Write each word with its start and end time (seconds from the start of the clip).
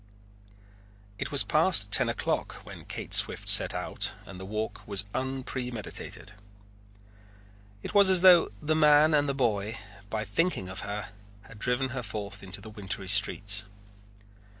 It 1.19 1.31
was 1.31 1.43
past 1.43 1.91
ten 1.91 2.09
o'clock 2.09 2.53
when 2.65 2.85
Kate 2.85 3.13
Swift 3.13 3.47
set 3.47 3.71
out 3.71 4.13
and 4.25 4.39
the 4.39 4.47
walk 4.47 4.81
was 4.87 5.05
unpremeditated. 5.13 6.31
It 7.83 7.93
was 7.93 8.09
as 8.09 8.21
though 8.21 8.51
the 8.59 8.75
man 8.75 9.13
and 9.13 9.29
the 9.29 9.35
boy, 9.35 9.77
by 10.09 10.25
thinking 10.25 10.69
of 10.69 10.79
her, 10.79 11.09
had 11.43 11.59
driven 11.59 11.89
her 11.89 12.01
forth 12.01 12.41
into 12.41 12.61
the 12.61 12.71
wintry 12.71 13.07
streets. 13.07 13.65